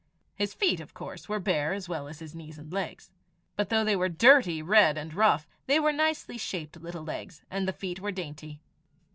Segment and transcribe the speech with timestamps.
[0.35, 3.11] His feet, of course, were bare as well as his knees and legs.
[3.55, 7.67] But though they were dirty, red, and rough, they were nicely shaped little legs, and
[7.67, 8.61] the feet were dainty.